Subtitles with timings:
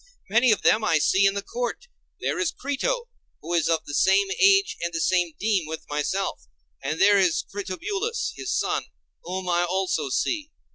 [0.31, 1.85] Many of them I see in the court.
[2.21, 3.09] There is Crito,
[3.39, 6.47] who is of the same age and of the same deme with myself;
[6.81, 8.85] and there is Critobulus his son,
[9.25, 10.49] whom I also see.